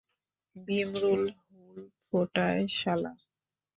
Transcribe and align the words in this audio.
ভীমরুল 0.55 1.23
হুল 1.43 1.77
ফোটায়, 2.05 2.63
শালা! 2.79 3.11